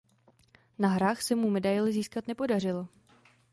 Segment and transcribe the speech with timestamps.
[0.79, 2.87] Na hrách se mu medaili získat nepodařilo.